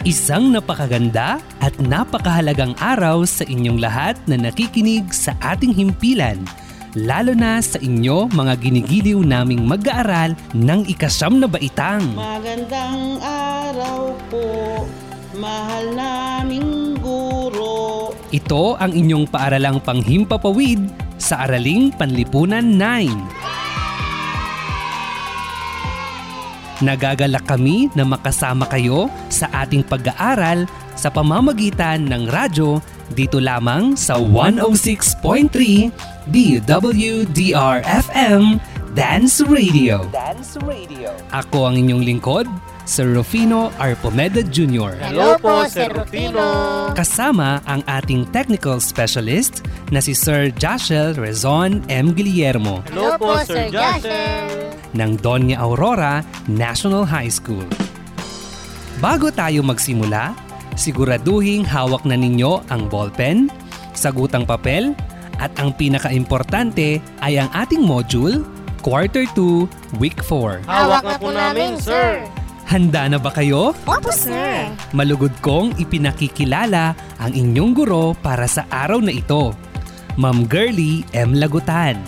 [0.00, 6.40] Isang napakaganda at napakahalagang araw sa inyong lahat na nakikinig sa ating himpilan.
[6.96, 12.16] Lalo na sa inyo mga ginigiliw naming mag-aaral ng ikasyam na baitang.
[12.16, 14.88] Magandang araw po,
[15.36, 18.16] mahal naming guro.
[18.32, 20.80] Ito ang inyong paaralang panghimpapawid
[21.20, 23.49] sa Araling Panlipunan 9.
[26.80, 30.64] Nagagalak kami na makasama kayo sa ating pag-aaral
[30.96, 32.80] sa pamamagitan ng radyo
[33.12, 35.92] dito lamang sa 106.3
[36.32, 37.62] DWDR-FM
[38.96, 40.08] Dance Radio.
[40.08, 41.12] Dance Radio.
[41.36, 42.48] Ako ang inyong lingkod,
[42.88, 44.98] Sir Rufino Arpomeda Jr.
[44.98, 46.42] Hello po, Sir Rufino.
[46.92, 49.62] Kasama ang ating technical specialist
[49.94, 52.10] na si Sir Joshel Rezon M.
[52.10, 54.74] Guillermo Hello po, Sir Joshel.
[54.90, 57.62] ng Doña Aurora National High School.
[58.98, 60.34] Bago tayo magsimula,
[60.74, 63.46] siguraduhing hawak na ninyo ang ballpen,
[63.94, 64.98] sagutang papel,
[65.38, 68.42] at ang pinakaimportante ay ang ating module,
[68.82, 70.66] Quarter 2, Week 4.
[70.66, 72.24] Hawak na po namin, sir.
[72.70, 73.74] Handa na ba kayo?
[73.82, 74.70] Opo, sir.
[74.94, 79.50] Malugod kong ipinakikilala ang inyong guro para sa araw na ito.
[80.14, 81.34] Ma'am Girlie M.
[81.34, 81.98] Lagutan.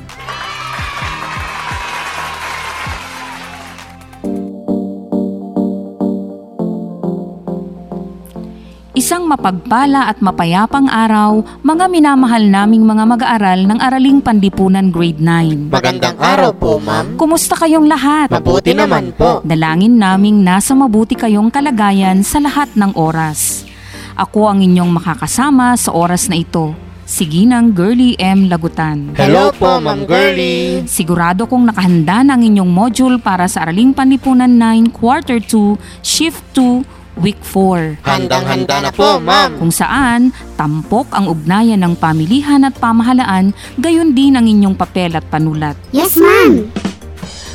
[9.13, 15.69] Isang mapagpala at mapayapang araw, mga minamahal naming mga mag-aaral ng Araling Panlipunan Grade 9.
[15.69, 17.21] Magandang araw po, ma'am.
[17.21, 18.33] Kumusta kayong lahat?
[18.33, 19.45] Mabuti naman po.
[19.45, 23.69] Dalangin naming nasa mabuti kayong kalagayan sa lahat ng oras.
[24.17, 26.73] Ako ang inyong makakasama sa oras na ito,
[27.05, 28.49] si Ginang Girlie M.
[28.49, 29.13] Lagutan.
[29.13, 30.89] Hello po, Ma'am Girlie.
[30.89, 36.41] Sigurado kong nakahanda na ang inyong module para sa Araling Panlipunan 9 Quarter 2, Shift
[36.57, 38.01] 2, Week 4.
[38.09, 39.61] Handang-handa na po, ma'am.
[39.61, 45.25] Kung saan, tampok ang ugnayan ng pamilihan at pamahalaan, gayon din ang inyong papel at
[45.29, 45.77] panulat.
[45.93, 46.73] Yes, ma'am.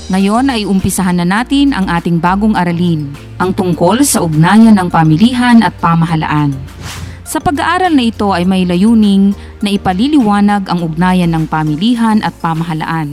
[0.07, 5.59] Ngayon ay umpisahan na natin ang ating bagong aralin, ang tungkol sa ugnayan ng pamilihan
[5.65, 6.55] at pamahalaan.
[7.27, 13.11] Sa pag-aaral na ito ay may layuning na ipaliliwanag ang ugnayan ng pamilihan at pamahalaan.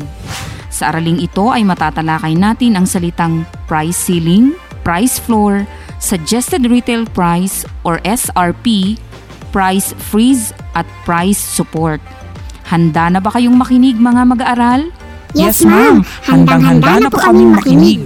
[0.71, 4.55] Sa araling ito ay matatalakay natin ang salitang price ceiling,
[4.87, 5.67] price floor,
[6.05, 9.01] suggested retail price or SRP,
[9.49, 12.05] price freeze at price support.
[12.69, 14.93] Handa na ba kayong makinig mga mag-aaral?
[15.33, 16.05] Yes, ma'am.
[16.29, 18.05] Handang-handa na po kaming makinig.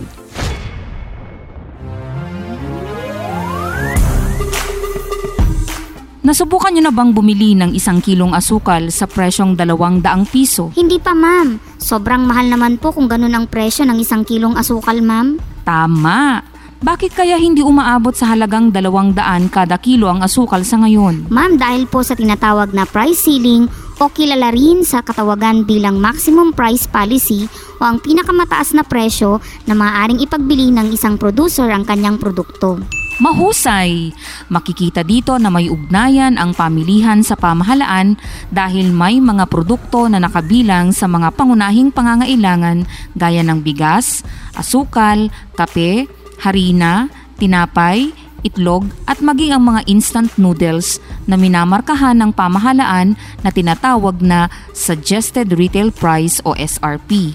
[6.29, 10.69] Nasubukan niyo na bang bumili ng isang kilong asukal sa presyong dalawang daang piso?
[10.77, 11.57] Hindi pa, ma'am.
[11.81, 15.41] Sobrang mahal naman po kung ganun ang presyo ng isang kilong asukal, ma'am.
[15.65, 16.48] Tama!
[16.79, 21.27] Bakit kaya hindi umaabot sa halagang dalawang daan kada kilo ang asukal sa ngayon?
[21.27, 23.67] Ma'am, dahil po sa tinatawag na price ceiling
[23.99, 29.75] o kilala rin sa katawagan bilang maximum price policy o ang pinakamataas na presyo na
[29.75, 32.79] maaaring ipagbili ng isang producer ang kanyang produkto.
[33.19, 34.15] Mahusay!
[34.47, 38.15] Makikita dito na may ugnayan ang pamilihan sa pamahalaan
[38.55, 42.87] dahil may mga produkto na nakabilang sa mga pangunahing pangangailangan
[43.19, 44.23] gaya ng bigas,
[44.55, 46.07] asukal, kape,
[46.39, 48.11] harina, tinapay,
[48.47, 55.55] itlog at maging ang mga instant noodles na minamarkahan ng pamahalaan na tinatawag na Suggested
[55.59, 57.35] Retail Price o SRP.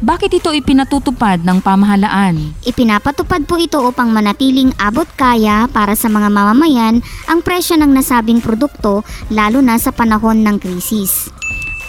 [0.00, 2.56] Bakit ito ipinatutupad ng pamahalaan?
[2.64, 8.40] Ipinapatupad po ito upang manatiling abot kaya para sa mga mamamayan ang presyo ng nasabing
[8.40, 11.28] produkto lalo na sa panahon ng krisis.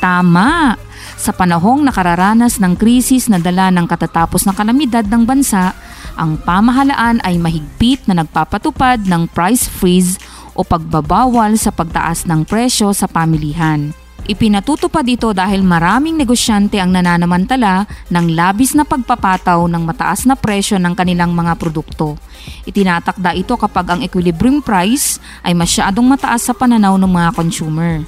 [0.04, 0.76] Tama!
[1.16, 5.72] Sa panahong nakararanas ng krisis na dala ng katatapos na kalamidad ng bansa,
[6.16, 10.20] ang pamahalaan ay mahigpit na nagpapatupad ng price freeze
[10.56, 13.96] o pagbabawal sa pagtaas ng presyo sa pamilihan.
[14.22, 20.78] Ipinatutupad ito dahil maraming negosyante ang nananamantala ng labis na pagpapataw ng mataas na presyo
[20.78, 22.22] ng kanilang mga produkto.
[22.70, 28.06] Itinatakda ito kapag ang equilibrium price ay masyadong mataas sa pananaw ng mga consumer.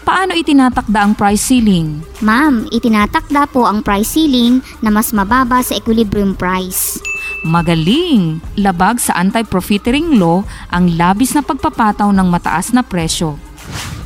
[0.00, 2.00] Paano itinatakda ang price ceiling?
[2.24, 6.96] Ma'am, itinatakda po ang price ceiling na mas mababa sa equilibrium price.
[7.40, 8.44] Magaling!
[8.60, 13.40] Labag sa anti-profiteering law ang labis na pagpapataw ng mataas na presyo.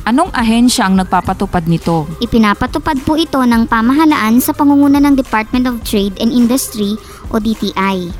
[0.05, 2.07] Anong ahensya ang nagpapatupad nito?
[2.21, 6.95] Ipinapatupad po ito ng pamahalaan sa pangunguna ng Department of Trade and Industry
[7.33, 8.13] o DTI.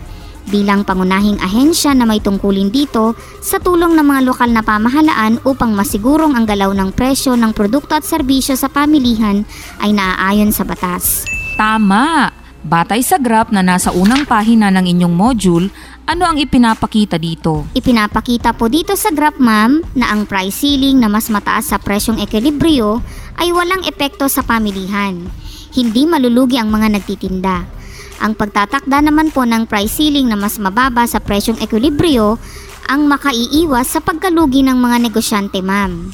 [0.50, 5.74] Bilang pangunahing ahensya na may tungkulin dito sa tulong ng mga lokal na pamahalaan upang
[5.74, 9.48] masigurong ang galaw ng presyo ng produkto at serbisyo sa pamilihan
[9.82, 11.26] ay naaayon sa batas.
[11.56, 12.45] Tama!
[12.66, 15.70] Batay sa graph na nasa unang pahina ng inyong module,
[16.10, 17.70] ano ang ipinapakita dito?
[17.78, 22.18] Ipinapakita po dito sa graph ma'am na ang price ceiling na mas mataas sa presyong
[22.18, 23.06] ekwilibryo
[23.38, 25.14] ay walang epekto sa pamilihan.
[25.78, 27.70] Hindi malulugi ang mga nagtitinda.
[28.26, 32.42] Ang pagtatakda naman po ng price ceiling na mas mababa sa presyong ekwilibryo
[32.90, 36.10] ang makaiiwas sa pagkalugi ng mga negosyante ma'am.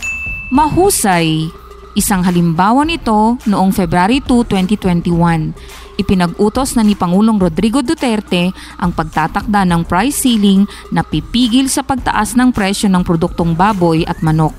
[0.51, 1.60] Mahusay!
[1.91, 5.99] Isang halimbawa nito noong February 2, 2021.
[5.99, 10.63] Ipinag-utos na ni Pangulong Rodrigo Duterte ang pagtatakda ng price ceiling
[10.95, 14.55] na pipigil sa pagtaas ng presyo ng produktong baboy at manok.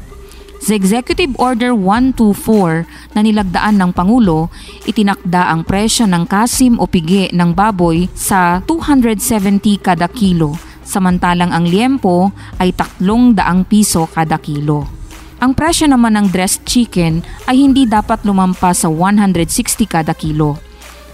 [0.60, 4.52] Sa Executive Order 124 na nilagdaan ng Pangulo,
[4.84, 11.64] itinakda ang presyo ng kasim o pigi ng baboy sa 270 kada kilo, samantalang ang
[11.64, 12.30] liempo
[12.60, 15.01] ay 300 piso kada kilo.
[15.42, 17.18] Ang presyo naman ng dressed chicken
[17.50, 20.54] ay hindi dapat lumampas sa 160 kada kilo.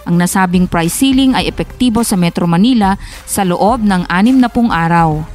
[0.05, 2.93] Ang nasabing price ceiling ay epektibo sa Metro Manila
[3.25, 5.25] sa loob ng 60 araw.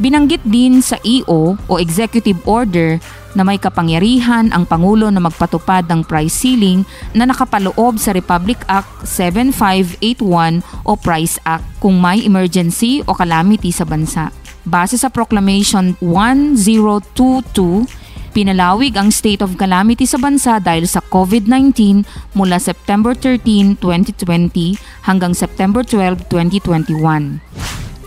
[0.00, 2.96] Binanggit din sa EO o Executive Order
[3.36, 9.04] na may kapangyarihan ang Pangulo na magpatupad ng price ceiling na nakapaloob sa Republic Act
[9.04, 14.32] 7581 o Price Act kung may emergency o calamity sa bansa.
[14.64, 22.04] Base sa Proclamation 1022, Pinalawig ang state of calamity sa bansa dahil sa COVID-19
[22.36, 24.76] mula September 13, 2020
[25.08, 27.40] hanggang September 12, 2021.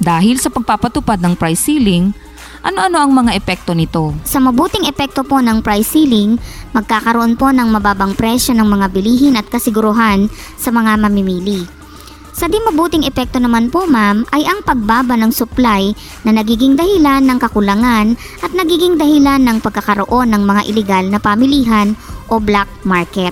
[0.01, 2.13] Dahil sa pagpapatupad ng price ceiling,
[2.61, 4.13] ano-ano ang mga epekto nito?
[4.21, 6.37] Sa mabuting epekto po ng price ceiling,
[6.77, 10.29] magkakaroon po ng mababang presyo ng mga bilihin at kasiguruhan
[10.61, 11.80] sa mga mamimili.
[12.41, 15.93] Sa di mabuting epekto naman po ma'am ay ang pagbaba ng supply
[16.25, 21.93] na nagiging dahilan ng kakulangan at nagiging dahilan ng pagkakaroon ng mga ilegal na pamilihan
[22.33, 23.29] o black market.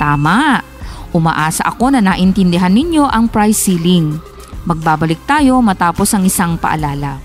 [0.00, 0.64] Tama!
[1.12, 4.16] Umaasa ako na naintindihan ninyo ang price ceiling.
[4.64, 7.20] Magbabalik tayo matapos ang isang paalala.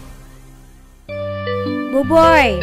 [1.96, 2.60] Buboy!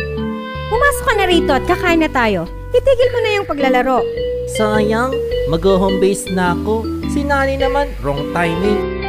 [0.68, 2.44] Pumasok ka na rito at kakain na tayo.
[2.76, 4.27] Itigil mo na yung paglalaro.
[4.56, 5.12] Sayang,
[5.52, 6.86] mag-home base na ako.
[7.12, 9.04] Si Nani naman, wrong timing.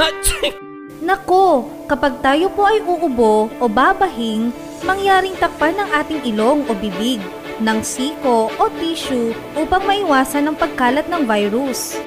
[1.10, 4.54] Nako, kapag tayo po ay uubo o babahing,
[4.86, 7.20] mangyaring takpan ng ating ilong o bibig
[7.60, 12.00] ng siko o tissue upang maiwasan ang pagkalat ng virus.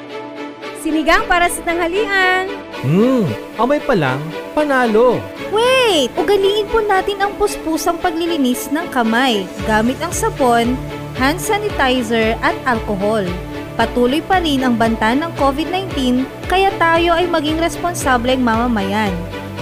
[0.81, 2.49] Sinigang para sa tanghalian!
[2.83, 4.19] Hmm, amoy pa lang,
[4.51, 5.21] panalo.
[5.53, 6.11] Wait!
[6.19, 10.75] Ugaliin po natin ang puspusang paglilinis ng kamay gamit ang sapon,
[11.17, 13.25] hand sanitizer at alcohol.
[13.73, 19.09] Patuloy pa rin ang banta ng COVID-19 kaya tayo ay maging responsableng mamamayan.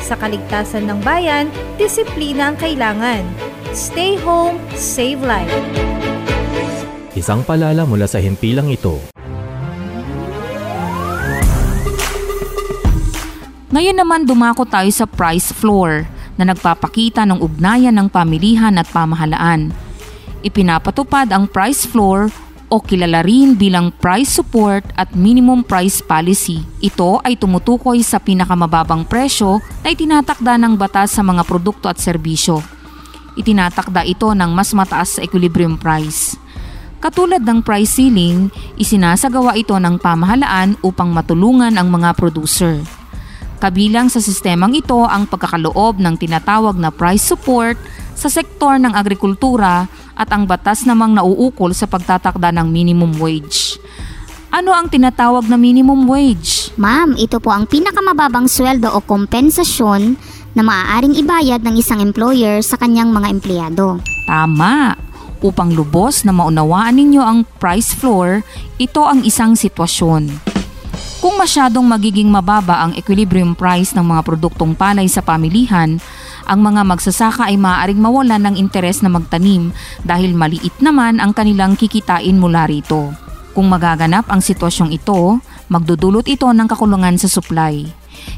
[0.03, 1.47] Sa kaligtasan ng bayan,
[1.79, 3.23] disiplina ang kailangan.
[3.71, 5.51] Stay home, save life.
[7.15, 8.99] Isang palala mula sa himpilang ito.
[13.71, 16.03] Ngayon naman dumako tayo sa price floor
[16.35, 19.71] na nagpapakita ng ugnayan ng pamilihan at pamahalaan.
[20.41, 22.33] Ipinapatupad ang price floor
[22.71, 26.65] o kilala rin bilang price support at minimum price policy.
[26.81, 32.63] Ito ay tumutukoy sa pinakamababang presyo na itinatakda ng batas sa mga produkto at serbisyo.
[33.37, 36.39] Itinatakda ito ng mas mataas sa equilibrium price.
[37.01, 42.81] Katulad ng price ceiling, isinasagawa ito ng pamahalaan upang matulungan ang mga producer.
[43.61, 47.77] Kabilang sa sistemang ito ang pagkakaloob ng tinatawag na price support
[48.15, 53.81] sa sektor ng agrikultura at ang batas namang nauukol sa pagtatakda ng minimum wage.
[54.51, 56.75] Ano ang tinatawag na minimum wage?
[56.75, 60.19] Ma'am, ito po ang pinakamababang sweldo o kompensasyon
[60.51, 64.03] na maaaring ibayad ng isang employer sa kanyang mga empleyado.
[64.27, 64.99] Tama.
[65.41, 68.45] Upang lubos na maunawaan ninyo ang price floor,
[68.77, 70.29] ito ang isang sitwasyon.
[71.17, 75.97] Kung masyadong magiging mababa ang equilibrium price ng mga produktong palay sa pamilihan,
[76.47, 79.73] ang mga magsasaka ay maaaring mawalan ng interes na magtanim
[80.05, 83.13] dahil maliit naman ang kanilang kikitain mula rito.
[83.51, 87.83] Kung magaganap ang sitwasyong ito, magdudulot ito ng kakulungan sa supply.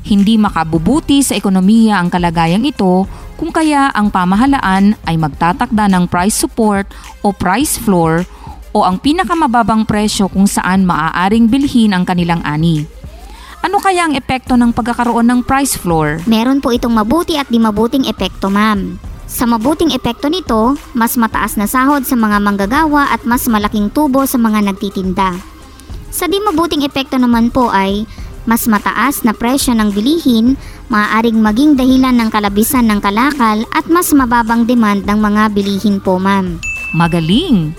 [0.03, 3.05] Hindi makabubuti sa ekonomiya ang kalagayang ito
[3.37, 6.87] kung kaya ang pamahalaan ay magtatakda ng price support
[7.21, 8.23] o price floor
[8.73, 12.89] o ang pinakamababang presyo kung saan maaaring bilhin ang kanilang ani.
[13.63, 16.19] Ano kaya ang epekto ng pagkakaroon ng price floor?
[16.27, 18.99] Meron po itong mabuti at di mabuting epekto, ma'am.
[19.23, 24.27] Sa mabuting epekto nito, mas mataas na sahod sa mga manggagawa at mas malaking tubo
[24.27, 25.39] sa mga nagtitinda.
[26.11, 28.03] Sa di mabuting epekto naman po ay
[28.43, 30.59] mas mataas na presyo ng bilihin,
[30.91, 36.19] maaaring maging dahilan ng kalabisan ng kalakal at mas mababang demand ng mga bilihin po
[36.19, 36.59] ma'am.
[36.91, 37.71] Magaling!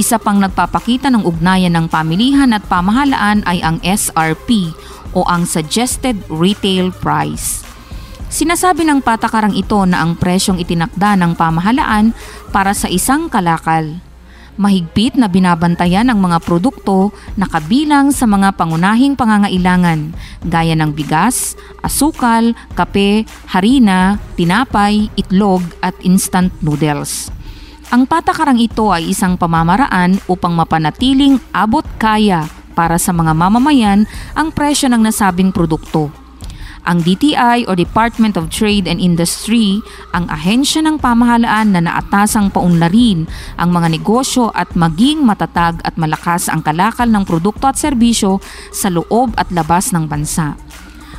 [0.00, 4.72] Isa pang nagpapakita ng ugnayan ng pamilihan at pamahalaan ay ang SRP
[5.16, 7.64] o ang Suggested Retail Price.
[8.28, 12.12] Sinasabi ng patakarang ito na ang presyong itinakda ng pamahalaan
[12.52, 13.96] para sa isang kalakal.
[14.56, 20.16] Mahigpit na binabantayan ang mga produkto na kabilang sa mga pangunahing pangangailangan
[20.48, 27.28] gaya ng bigas, asukal, kape, harina, tinapay, itlog at instant noodles.
[27.92, 34.04] Ang patakarang ito ay isang pamamaraan upang mapanatiling abot kaya para sa mga mamamayan
[34.36, 36.12] ang presyo ng nasabing produkto.
[36.86, 39.82] Ang DTI o Department of Trade and Industry
[40.14, 43.26] ang ahensya ng pamahalaan na naatasang paunlarin
[43.58, 48.38] ang mga negosyo at maging matatag at malakas ang kalakal ng produkto at serbisyo
[48.70, 50.54] sa loob at labas ng bansa.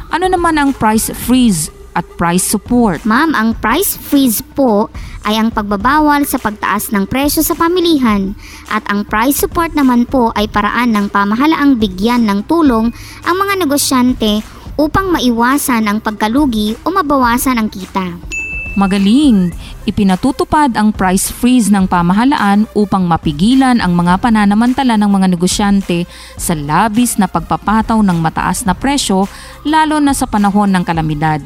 [0.07, 3.01] Ano naman ang price freeze at price support?
[3.09, 4.93] Ma'am, ang price freeze po
[5.25, 8.37] ay ang pagbabawal sa pagtaas ng presyo sa pamilihan
[8.69, 12.93] at ang price support naman po ay paraan ng pamahalaang bigyan ng tulong
[13.25, 14.45] ang mga negosyante
[14.77, 18.36] upang maiwasan ang pagkalugi o mabawasan ang kita.
[18.77, 19.57] Magaling!
[19.89, 26.05] Ipinatutupad ang price freeze ng pamahalaan upang mapigilan ang mga pananamantala ng mga negosyante
[26.37, 29.25] sa labis na pagpapataw ng mataas na presyo
[29.65, 31.41] lalo na sa panahon ng kalamidad.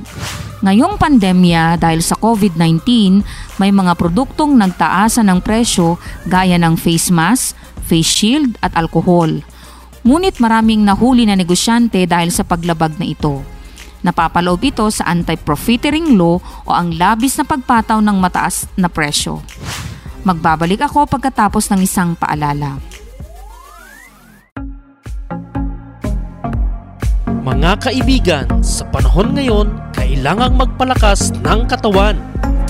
[0.59, 2.83] Ngayong pandemya dahil sa COVID-19,
[3.63, 5.95] may mga produktong nagtaasan ng presyo
[6.27, 7.55] gaya ng face mask,
[7.87, 9.31] face shield at alkohol.
[10.03, 13.39] Ngunit maraming nahuli na negosyante dahil sa paglabag na ito.
[14.01, 19.45] Napapaloob ito sa anti-profiteering law o ang labis na pagpataw ng mataas na presyo.
[20.25, 22.81] Magbabalik ako pagkatapos ng isang paalala.
[27.41, 32.17] Mga kaibigan, sa panahon ngayon, kailangang magpalakas ng katawan.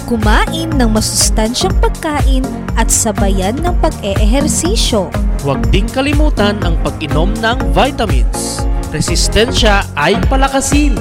[0.07, 2.43] Kumain ng masustansyang pagkain
[2.79, 5.11] at sabayan ng pag-eehersisyo.
[5.43, 8.63] Huwag ding kalimutan ang pag-inom ng vitamins.
[8.91, 10.91] Resistensya ay palakasin.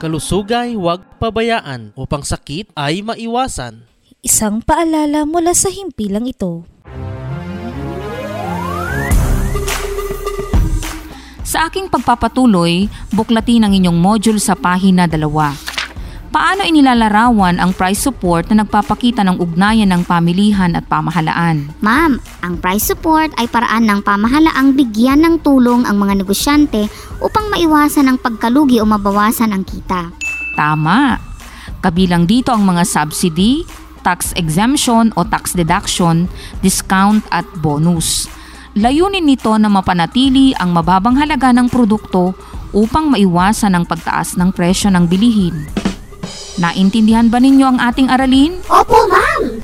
[0.00, 3.84] Kalusugay huwag pabayaan upang sakit ay maiwasan.
[4.24, 6.64] Isang paalala mula sa himpilang ito.
[11.44, 15.52] Sa aking pagpapatuloy, buklatin ang inyong module sa pahina dalawa.
[16.26, 21.70] Paano inilalarawan ang price support na nagpapakita ng ugnayan ng pamilihan at pamahalaan?
[21.80, 26.90] Ma'am, ang price support ay paraan ng pamahalaang bigyan ng tulong ang mga negosyante
[27.22, 30.10] upang maiwasan ang pagkalugi o mabawasan ang kita.
[30.58, 31.20] Tama!
[31.78, 33.62] Kabilang dito ang mga subsidy,
[34.02, 36.26] tax exemption o tax deduction,
[36.58, 38.26] discount at bonus.
[38.76, 42.36] Layunin nito na mapanatili ang mababang halaga ng produkto
[42.76, 45.85] upang maiwasan ang pagtaas ng presyo ng bilihin.
[46.56, 48.56] Naintindihan ba ninyo ang ating aralin?
[48.64, 49.60] Opo, ma'am!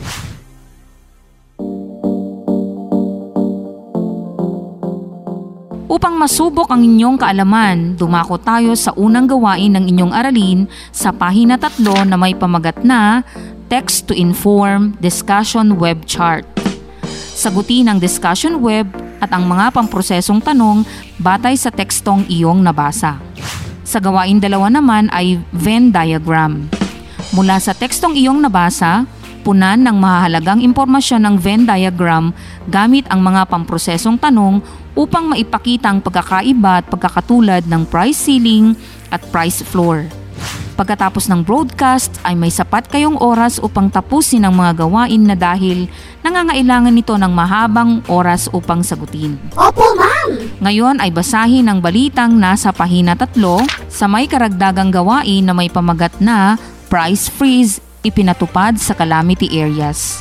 [5.92, 11.60] Upang masubok ang inyong kaalaman, dumako tayo sa unang gawain ng inyong aralin sa pahina
[11.60, 13.24] tatlo na may pamagat na
[13.72, 16.44] Text to Inform Discussion Web Chart.
[17.32, 18.88] Sagutin ang discussion web
[19.20, 20.84] at ang mga pamprosesong tanong
[21.16, 23.16] batay sa tekstong iyong nabasa.
[23.84, 26.81] Sa gawain dalawa naman ay Venn diagram.
[27.32, 29.08] Mula sa tekstong iyong nabasa,
[29.40, 32.28] punan ng mahalagang impormasyon ng Venn diagram
[32.68, 34.60] gamit ang mga pamprosesong tanong
[34.92, 38.76] upang maipakita ang pagkakaiba at pagkakatulad ng price ceiling
[39.08, 40.04] at price floor.
[40.76, 45.88] Pagkatapos ng broadcast ay may sapat kayong oras upang tapusin ang mga gawain na dahil
[46.20, 49.40] nangangailangan nito ng mahabang oras upang sagutin.
[49.56, 50.36] Opo, ma'am!
[50.60, 56.12] Ngayon ay basahin ang balitang nasa pahina tatlo sa may karagdagang gawain na may pamagat
[56.20, 56.56] na
[56.92, 60.20] price freeze ipinatupad sa calamity areas.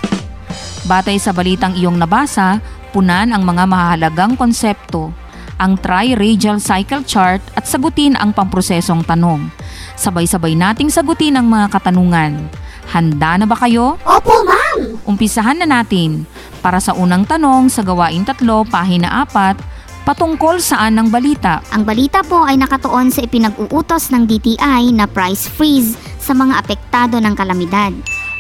[0.88, 2.63] Batay sa balitang iyong nabasa,
[2.96, 5.12] punan ang mga mahalagang konsepto,
[5.60, 9.51] ang tri-radial cycle chart at sagutin ang pamprosesong tanong.
[10.00, 12.48] Sabay-sabay nating sagutin ang mga katanungan.
[12.88, 14.00] Handa na ba kayo?
[14.08, 14.96] Opo, ma'am!
[15.04, 16.24] Umpisahan na natin.
[16.63, 19.60] Para sa unang tanong sa gawain tatlo, pahina apat,
[20.08, 21.60] patungkol saan ang balita?
[21.75, 26.00] Ang balita po ay nakatuon sa ipinag-uutos ng DTI na price freeze
[26.31, 27.91] sa mga apektado ng kalamidad.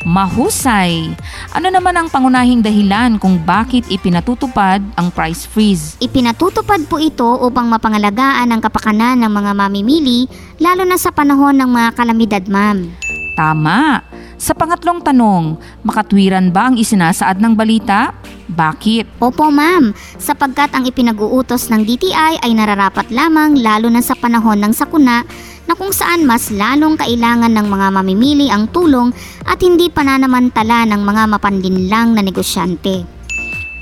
[0.07, 1.11] Mahusay!
[1.51, 5.99] Ano naman ang pangunahing dahilan kung bakit ipinatutupad ang price freeze?
[5.99, 10.25] Ipinatutupad po ito upang mapangalagaan ang kapakanan ng mga mamimili
[10.63, 12.95] lalo na sa panahon ng mga kalamidad, ma'am.
[13.35, 14.07] Tama!
[14.39, 18.15] Sa pangatlong tanong, makatwiran ba ang isinasaad ng balita?
[18.51, 19.23] Bakit?
[19.23, 19.95] Opo, ma'am.
[20.19, 25.23] Sapagkat ang ipinag-uutos ng DTI ay nararapat lamang lalo na sa panahon ng sakuna
[25.71, 29.15] na kung saan mas lalong kailangan ng mga mamimili ang tulong
[29.47, 33.07] at hindi pananamantala ng mga mapandinlang na negosyante.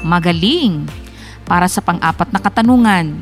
[0.05, 0.85] Magaling!
[1.49, 3.17] Para sa pang-apat na katanungan,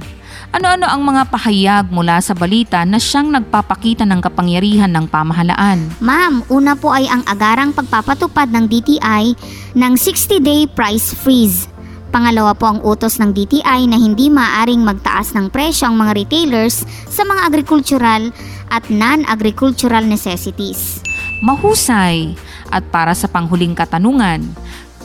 [0.51, 5.92] ano-ano ang mga pahayag mula sa balita na siyang nagpapakita ng kapangyarihan ng pamahalaan?
[6.00, 9.36] Ma'am, una po ay ang agarang pagpapatupad ng DTI
[9.75, 11.68] ng 60-day price freeze.
[12.08, 16.88] Pangalawa po ang utos ng DTI na hindi maaring magtaas ng presyo ang mga retailers
[17.12, 18.32] sa mga agricultural
[18.72, 21.04] at non-agricultural necessities.
[21.44, 22.34] Mahusay!
[22.72, 24.44] At para sa panghuling katanungan,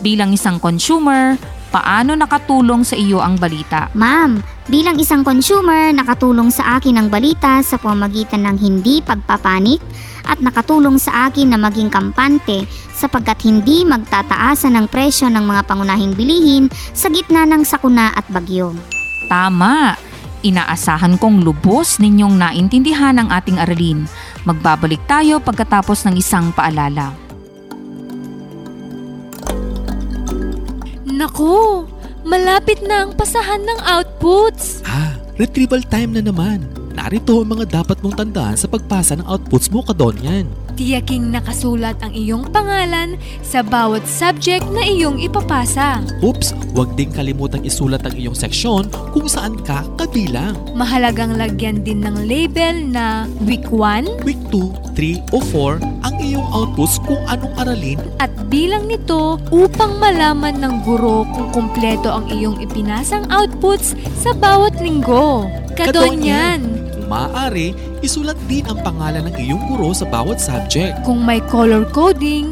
[0.02, 1.38] bilang isang consumer,
[1.72, 3.88] paano nakatulong sa iyo ang balita?
[3.96, 9.80] Ma'am, bilang isang consumer, nakatulong sa akin ang balita sa pamamagitan ng hindi pagpapanik
[10.28, 16.12] at nakatulong sa akin na maging kampante sapagkat hindi magtataasan ng presyo ng mga pangunahing
[16.12, 18.76] bilihin sa gitna ng sakuna at bagyo.
[19.26, 19.96] Tama!
[20.42, 24.04] Inaasahan kong lubos ninyong naintindihan ang ating aralin.
[24.42, 27.21] Magbabalik tayo pagkatapos ng isang paalala.
[31.22, 31.86] Naku,
[32.26, 34.82] malapit na ang pasahan ng outputs.
[34.82, 36.66] Ah, retrieval time na naman.
[36.98, 40.50] Narito ang mga dapat mong tandaan sa pagpasa ng outputs mo, Kadonyan.
[40.72, 46.00] Tiyaking nakasulat ang iyong pangalan sa bawat subject na iyong ipapasa.
[46.24, 50.56] Oops, huwag ding kalimutang isulat ang iyong seksyon kung saan ka kabilang.
[50.72, 56.48] Mahalagang lagyan din ng label na Week 1 Week 2, 3 o 4 ang iyong
[56.56, 62.56] outputs kung anong aralin at bilang nito upang malaman ng guro kung kumpleto ang iyong
[62.64, 65.44] ipinasang outputs sa bawat linggo.
[65.76, 66.91] Kadonyan!
[67.02, 71.02] Kung maaari, isulat din ang pangalan ng iyong guro sa bawat subject.
[71.02, 72.51] Kung may color coding,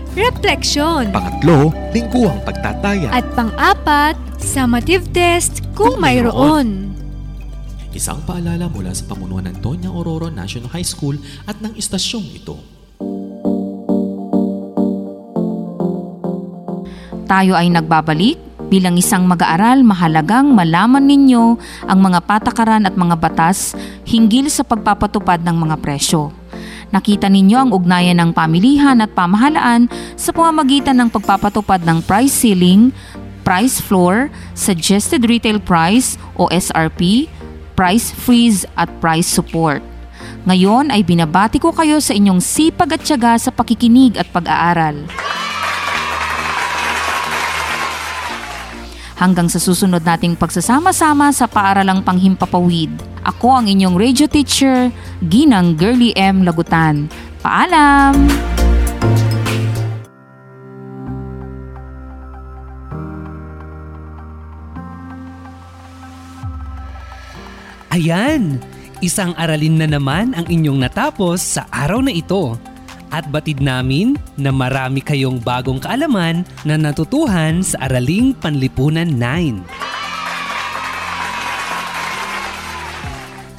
[0.15, 1.11] refleksyon.
[1.15, 3.11] Pangatlo, lingguhang pagtataya.
[3.11, 6.91] At pang-apat, summative test kung mayroon.
[7.91, 12.55] Isang paalala mula sa pamunuan ng Tonya Aurora National High School at ng istasyong ito.
[17.27, 18.39] Tayo ay nagbabalik
[18.71, 23.75] bilang isang mag-aaral mahalagang malaman ninyo ang mga patakaran at mga batas
[24.07, 26.31] hinggil sa pagpapatupad ng mga presyo.
[26.91, 29.87] Nakita ninyo ang ugnayan ng pamilihan at pamahalaan
[30.19, 32.91] sa pamamagitan ng pagpapatupad ng price ceiling,
[33.47, 37.31] price floor, suggested retail price o SRP,
[37.79, 39.79] price freeze at price support.
[40.43, 45.07] Ngayon ay binabati ko kayo sa inyong sipag at tiyaga sa pakikinig at pag-aaral.
[49.21, 52.89] Hanggang sa susunod nating pagsasama-sama sa paaralang panghimpapawid.
[53.21, 54.89] Ako ang inyong radio teacher,
[55.29, 56.41] Ginang Girly M.
[56.41, 57.05] Lagutan.
[57.45, 58.17] Paalam!
[67.93, 68.57] Ayan!
[69.05, 72.57] Isang aralin na naman ang inyong natapos sa araw na ito.
[73.11, 79.99] At batid namin na marami kayong bagong kaalaman na natutuhan sa Araling Panlipunan 9.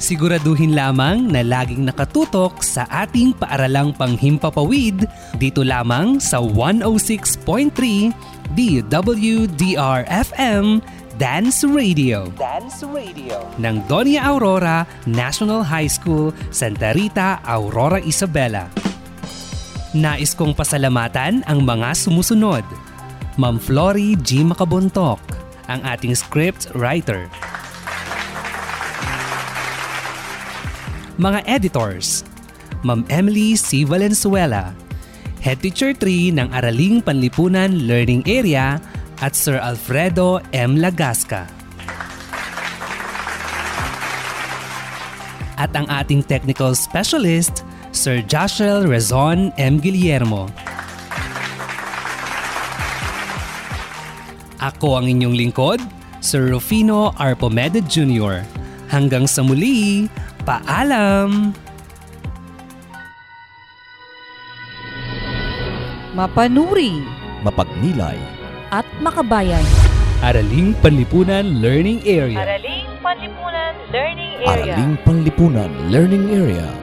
[0.03, 5.07] Siguraduhin lamang na laging nakatutok sa ating paaralang panghimpapawid
[5.39, 8.11] dito lamang sa 106.3
[8.51, 10.65] DWDR-FM
[11.15, 12.27] Dance Radio.
[12.35, 13.47] Dance Radio.
[13.61, 18.67] Ng Doña Aurora National High School, Santa Rita, Aurora, Isabela.
[19.93, 22.65] Nais kong pasalamatan ang mga sumusunod.
[23.37, 24.41] Ma'am Flory G.
[24.41, 25.21] Makabuntok,
[25.69, 27.29] ang ating script writer.
[31.21, 32.25] Mga editors,
[32.81, 33.85] Ma'am Emily C.
[33.85, 34.73] Valenzuela,
[35.45, 38.81] Head Teacher 3 ng Araling Panlipunan Learning Area
[39.21, 40.81] at Sir Alfredo M.
[40.81, 41.45] Lagasca.
[45.61, 47.61] At ang ating technical specialist,
[47.93, 49.77] Sir Joshel Rezon M.
[49.77, 50.49] Guillermo.
[54.57, 55.77] Ako ang inyong lingkod,
[56.17, 57.37] Sir Rufino R.
[57.37, 58.41] Pomede Jr.
[58.89, 60.09] Hanggang sa muli,
[60.41, 61.53] paalam!
[66.17, 66.97] Mapanuri
[67.45, 68.17] Mapagnilay.
[68.73, 69.61] at makabayan.
[70.25, 72.41] Araling Panlipunan Learning Area.
[72.41, 76.82] Araling Panlipunan Learning Araling Panlipunan Learning Area.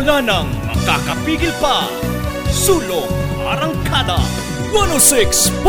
[0.00, 1.84] Wala nang makakapigil pa.
[2.48, 3.04] Sulong
[3.44, 4.16] Arangkada
[4.72, 5.60] 106.3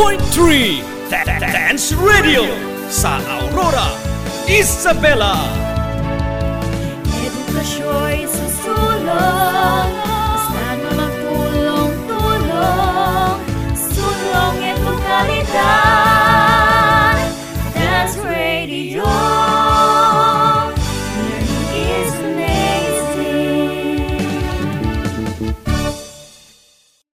[1.51, 2.47] Dance Radio
[2.87, 3.91] sa Aurora,
[4.47, 5.35] Isabela.
[7.11, 8.00] Edukasyo'y